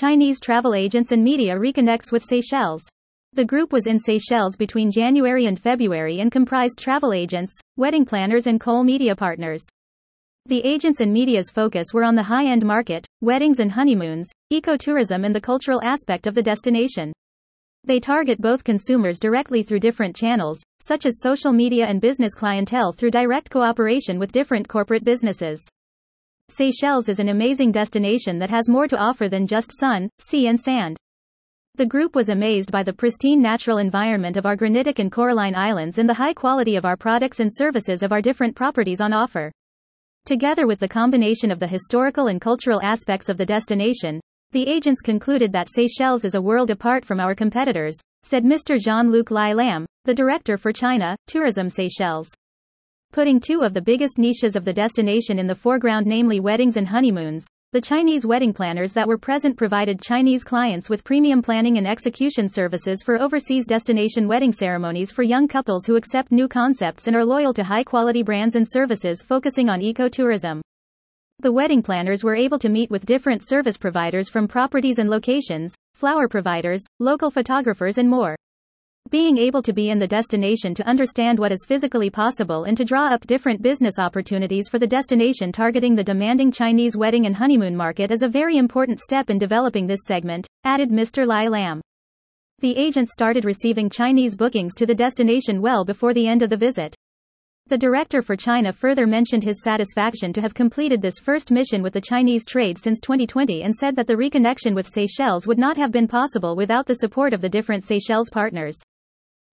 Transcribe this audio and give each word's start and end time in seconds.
Chinese 0.00 0.40
travel 0.40 0.74
agents 0.74 1.12
and 1.12 1.22
media 1.22 1.54
reconnects 1.54 2.10
with 2.10 2.24
Seychelles. 2.24 2.88
The 3.34 3.44
group 3.44 3.70
was 3.70 3.86
in 3.86 3.98
Seychelles 3.98 4.56
between 4.56 4.90
January 4.90 5.44
and 5.44 5.60
February 5.60 6.20
and 6.20 6.32
comprised 6.32 6.78
travel 6.78 7.12
agents, 7.12 7.60
wedding 7.76 8.06
planners, 8.06 8.46
and 8.46 8.58
KOL 8.58 8.82
media 8.82 9.14
partners. 9.14 9.62
The 10.46 10.64
agents 10.64 11.02
and 11.02 11.12
media's 11.12 11.50
focus 11.50 11.88
were 11.92 12.02
on 12.02 12.14
the 12.14 12.22
high 12.22 12.46
end 12.46 12.64
market, 12.64 13.06
weddings 13.20 13.60
and 13.60 13.72
honeymoons, 13.72 14.30
ecotourism, 14.50 15.22
and 15.26 15.34
the 15.34 15.40
cultural 15.42 15.82
aspect 15.84 16.26
of 16.26 16.34
the 16.34 16.42
destination. 16.42 17.12
They 17.84 18.00
target 18.00 18.40
both 18.40 18.64
consumers 18.64 19.18
directly 19.20 19.62
through 19.62 19.80
different 19.80 20.16
channels, 20.16 20.62
such 20.80 21.04
as 21.04 21.20
social 21.20 21.52
media 21.52 21.84
and 21.84 22.00
business 22.00 22.32
clientele 22.34 22.94
through 22.94 23.10
direct 23.10 23.50
cooperation 23.50 24.18
with 24.18 24.32
different 24.32 24.66
corporate 24.66 25.04
businesses. 25.04 25.68
Seychelles 26.50 27.08
is 27.08 27.20
an 27.20 27.28
amazing 27.28 27.70
destination 27.70 28.40
that 28.40 28.50
has 28.50 28.68
more 28.68 28.88
to 28.88 28.98
offer 28.98 29.28
than 29.28 29.46
just 29.46 29.70
sun, 29.78 30.10
sea, 30.18 30.48
and 30.48 30.58
sand. 30.58 30.96
The 31.76 31.86
group 31.86 32.16
was 32.16 32.28
amazed 32.28 32.72
by 32.72 32.82
the 32.82 32.92
pristine 32.92 33.40
natural 33.40 33.78
environment 33.78 34.36
of 34.36 34.44
our 34.44 34.56
granitic 34.56 34.98
and 34.98 35.12
coralline 35.12 35.54
islands 35.54 35.98
and 35.98 36.08
the 36.08 36.14
high 36.14 36.34
quality 36.34 36.74
of 36.74 36.84
our 36.84 36.96
products 36.96 37.38
and 37.38 37.48
services 37.54 38.02
of 38.02 38.10
our 38.10 38.20
different 38.20 38.56
properties 38.56 39.00
on 39.00 39.12
offer. 39.12 39.52
Together 40.26 40.66
with 40.66 40.80
the 40.80 40.88
combination 40.88 41.52
of 41.52 41.60
the 41.60 41.68
historical 41.68 42.26
and 42.26 42.40
cultural 42.40 42.82
aspects 42.82 43.28
of 43.28 43.36
the 43.36 43.46
destination, 43.46 44.20
the 44.50 44.66
agents 44.66 45.02
concluded 45.02 45.52
that 45.52 45.68
Seychelles 45.72 46.24
is 46.24 46.34
a 46.34 46.42
world 46.42 46.70
apart 46.70 47.04
from 47.04 47.20
our 47.20 47.36
competitors, 47.36 47.96
said 48.24 48.42
Mr. 48.42 48.76
Jean-Luc 48.76 49.30
Lai 49.30 49.52
Lam, 49.52 49.86
the 50.04 50.14
director 50.14 50.56
for 50.56 50.72
China, 50.72 51.14
Tourism 51.28 51.70
Seychelles 51.70 52.28
putting 53.12 53.40
two 53.40 53.62
of 53.62 53.74
the 53.74 53.82
biggest 53.82 54.18
niches 54.18 54.54
of 54.54 54.64
the 54.64 54.72
destination 54.72 55.38
in 55.38 55.46
the 55.46 55.54
foreground, 55.54 56.06
namely 56.06 56.38
weddings 56.38 56.76
and 56.76 56.88
honeymoons. 56.88 57.44
The 57.72 57.80
Chinese 57.80 58.24
wedding 58.24 58.52
planners 58.52 58.92
that 58.94 59.08
were 59.08 59.18
present 59.18 59.56
provided 59.56 60.00
Chinese 60.00 60.44
clients 60.44 60.88
with 60.88 61.04
premium 61.04 61.42
planning 61.42 61.78
and 61.78 61.86
execution 61.86 62.48
services 62.48 63.02
for 63.02 63.20
overseas 63.20 63.66
destination 63.66 64.28
wedding 64.28 64.52
ceremonies 64.52 65.10
for 65.10 65.22
young 65.22 65.48
couples 65.48 65.86
who 65.86 65.96
accept 65.96 66.32
new 66.32 66.48
concepts 66.48 67.06
and 67.06 67.16
are 67.16 67.24
loyal 67.24 67.52
to 67.54 67.64
high 67.64 67.84
quality 67.84 68.22
brands 68.22 68.56
and 68.56 68.66
services 68.68 69.22
focusing 69.22 69.68
on 69.68 69.80
ecotourism. 69.80 70.60
The 71.40 71.52
wedding 71.52 71.82
planners 71.82 72.22
were 72.22 72.34
able 72.34 72.58
to 72.58 72.68
meet 72.68 72.90
with 72.90 73.06
different 73.06 73.46
service 73.46 73.76
providers 73.76 74.28
from 74.28 74.46
properties 74.46 74.98
and 74.98 75.08
locations, 75.08 75.74
flower 75.94 76.28
providers, 76.28 76.84
local 76.98 77.30
photographers, 77.30 77.98
and 77.98 78.10
more. 78.10 78.36
Being 79.08 79.38
able 79.38 79.62
to 79.62 79.72
be 79.72 79.90
in 79.90 79.98
the 79.98 80.06
destination 80.06 80.74
to 80.74 80.86
understand 80.86 81.38
what 81.38 81.50
is 81.50 81.64
physically 81.66 82.10
possible 82.10 82.64
and 82.64 82.76
to 82.76 82.84
draw 82.84 83.06
up 83.08 83.26
different 83.26 83.62
business 83.62 83.98
opportunities 83.98 84.68
for 84.68 84.78
the 84.78 84.86
destination 84.86 85.50
targeting 85.50 85.96
the 85.96 86.04
demanding 86.04 86.52
Chinese 86.52 86.96
wedding 86.96 87.26
and 87.26 87.34
honeymoon 87.34 87.74
market 87.74 88.12
is 88.12 88.22
a 88.22 88.28
very 88.28 88.56
important 88.56 89.00
step 89.00 89.30
in 89.30 89.38
developing 89.38 89.86
this 89.86 90.04
segment, 90.06 90.46
added 90.64 90.90
Mr. 90.90 91.26
Lai 91.26 91.48
Lam. 91.48 91.80
The 92.60 92.76
agent 92.76 93.08
started 93.08 93.44
receiving 93.44 93.88
Chinese 93.88 94.36
bookings 94.36 94.74
to 94.76 94.86
the 94.86 94.94
destination 94.94 95.62
well 95.62 95.84
before 95.84 96.12
the 96.12 96.28
end 96.28 96.42
of 96.42 96.50
the 96.50 96.56
visit. 96.56 96.94
The 97.70 97.78
director 97.78 98.20
for 98.20 98.34
China 98.34 98.72
further 98.72 99.06
mentioned 99.06 99.44
his 99.44 99.62
satisfaction 99.62 100.32
to 100.32 100.40
have 100.40 100.54
completed 100.54 101.00
this 101.00 101.20
first 101.20 101.52
mission 101.52 101.84
with 101.84 101.92
the 101.92 102.00
Chinese 102.00 102.44
trade 102.44 102.76
since 102.80 103.00
2020 103.00 103.62
and 103.62 103.72
said 103.72 103.94
that 103.94 104.08
the 104.08 104.16
reconnection 104.16 104.74
with 104.74 104.88
Seychelles 104.88 105.46
would 105.46 105.56
not 105.56 105.76
have 105.76 105.92
been 105.92 106.08
possible 106.08 106.56
without 106.56 106.84
the 106.86 106.96
support 106.96 107.32
of 107.32 107.40
the 107.40 107.48
different 107.48 107.84
Seychelles 107.84 108.28
partners. 108.28 108.76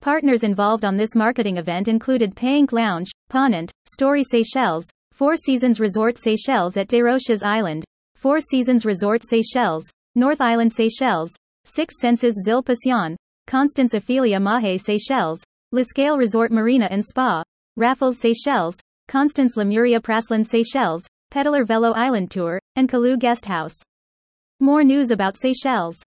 Partners 0.00 0.42
involved 0.42 0.84
on 0.84 0.96
this 0.96 1.14
marketing 1.14 1.56
event 1.56 1.86
included 1.86 2.34
Payank 2.34 2.72
Lounge, 2.72 3.12
Ponant, 3.30 3.70
Story 3.86 4.24
Seychelles, 4.24 4.90
Four 5.12 5.36
Seasons 5.36 5.78
Resort 5.78 6.18
Seychelles 6.18 6.76
at 6.76 6.88
Desroches 6.88 7.44
Island, 7.44 7.84
Four 8.16 8.40
Seasons 8.40 8.84
Resort 8.84 9.22
Seychelles, 9.24 9.88
North 10.16 10.40
Island 10.40 10.72
Seychelles, 10.72 11.32
Six 11.64 12.00
Senses 12.00 12.34
Zil 12.44 12.64
Constance 13.46 13.94
Ephelia 13.94 14.40
Mahe 14.40 14.78
Seychelles, 14.78 15.40
L'Escale 15.70 16.18
Resort 16.18 16.50
Marina 16.50 16.88
and 16.90 17.04
Spa, 17.04 17.44
Raffles 17.80 18.18
Seychelles, 18.18 18.78
Constance 19.08 19.56
Lemuria 19.56 20.02
Praslin 20.02 20.44
Seychelles, 20.44 21.06
Peddler 21.30 21.64
Velo 21.64 21.92
Island 21.92 22.30
Tour, 22.30 22.60
and 22.76 22.90
Kalu 22.90 23.18
Guest 23.18 23.46
House. 23.46 23.72
More 24.60 24.84
news 24.84 25.10
about 25.10 25.38
Seychelles. 25.38 26.02